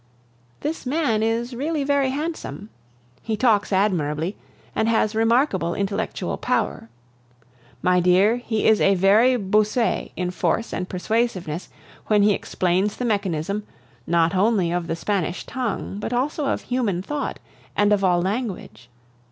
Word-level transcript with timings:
This 0.61 0.87
man 0.87 1.21
is 1.21 1.55
really 1.55 1.83
very 1.83 2.09
handsome. 2.09 2.69
He 3.21 3.37
talks 3.37 3.71
admirably, 3.71 4.35
and 4.75 4.89
has 4.89 5.13
remarkable 5.13 5.75
intellectual 5.75 6.37
power. 6.37 6.89
My 7.83 7.99
dear, 7.99 8.37
he 8.37 8.65
is 8.65 8.81
a 8.81 8.95
very 8.95 9.35
Bossuet 9.35 10.11
in 10.15 10.31
force 10.31 10.73
and 10.73 10.89
persuasiveness 10.89 11.69
when 12.07 12.23
he 12.23 12.33
explains 12.33 12.95
the 12.97 13.05
mechanism, 13.05 13.61
not 14.07 14.33
only 14.33 14.71
of 14.71 14.87
the 14.87 14.95
Spanish 14.95 15.45
tongue, 15.45 15.99
but 15.99 16.13
also 16.13 16.47
of 16.47 16.61
human 16.63 17.03
thought 17.03 17.37
and 17.75 17.93
of 17.93 18.03
all 18.03 18.23
language. 18.23 18.89